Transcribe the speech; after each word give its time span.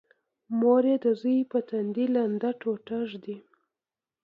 مور 0.59 0.83
یې 0.89 0.97
د 1.03 1.05
زوی 1.19 1.37
په 1.51 1.57
تندي 1.69 2.05
لمده 2.15 2.49
ټوټه 2.61 2.97
ږدي 3.11 3.37